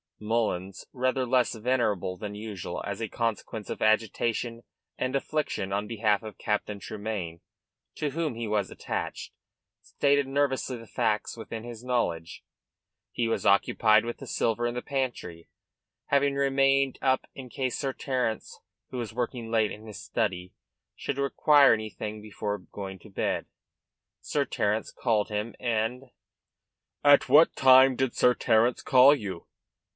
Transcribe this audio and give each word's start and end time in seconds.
Mullins, 0.23 0.85
rather 0.93 1.25
less 1.25 1.55
venerable 1.55 2.15
than 2.15 2.33
usual, 2.35 2.83
as 2.85 3.01
a 3.01 3.07
consequence 3.07 3.71
of 3.71 3.81
agitation 3.81 4.63
and 4.97 5.15
affliction 5.15 5.71
on 5.73 5.87
behalf 5.87 6.21
of 6.21 6.37
Captain 6.37 6.79
Tremayne, 6.79 7.41
to 7.95 8.11
whom 8.11 8.35
he 8.35 8.47
was 8.47 8.69
attached, 8.69 9.33
stated 9.81 10.27
nervously 10.27 10.77
the 10.77 10.85
facts 10.87 11.37
within 11.37 11.63
his 11.63 11.83
knowledge. 11.83 12.43
He 13.11 13.27
was 13.27 13.47
occupied 13.47 14.05
with 14.05 14.17
the 14.17 14.27
silver 14.27 14.67
in 14.67 14.75
his 14.75 14.83
pantry, 14.83 15.49
having 16.07 16.35
remained 16.35 16.99
up 17.01 17.25
in 17.33 17.49
case 17.49 17.77
Sir 17.77 17.93
Terence, 17.93 18.59
who 18.89 18.97
was 18.97 19.13
working 19.13 19.49
late 19.49 19.71
in 19.71 19.85
his 19.87 19.99
study, 20.01 20.53
should 20.95 21.17
require 21.17 21.73
anything 21.73 22.21
before 22.21 22.57
going 22.59 22.99
to 22.99 23.09
bed. 23.09 23.47
Sir 24.19 24.45
Terence 24.45 24.91
called 24.91 25.29
him, 25.29 25.55
and 25.59 26.05
"At 27.03 27.27
what 27.29 27.55
time 27.55 27.95
did 27.95 28.15
Sir 28.15 28.33
Terence 28.35 28.81
call 28.83 29.15
you?" 29.15 29.47